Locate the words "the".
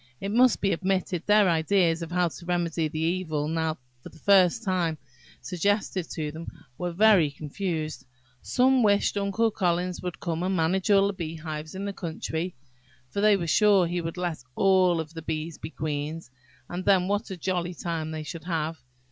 2.87-2.97, 4.09-4.17, 11.05-11.13, 11.85-11.93, 15.05-15.21